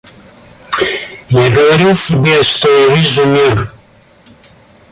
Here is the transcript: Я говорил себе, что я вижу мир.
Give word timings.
Я 1.29 1.51
говорил 1.51 1.93
себе, 1.93 2.41
что 2.41 2.67
я 2.67 2.95
вижу 2.95 3.23
мир. 3.27 3.71